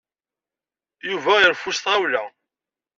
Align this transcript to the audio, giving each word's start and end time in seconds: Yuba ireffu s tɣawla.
Yuba 1.09 1.33
ireffu 1.39 1.71
s 1.75 1.77
tɣawla. 1.79 2.23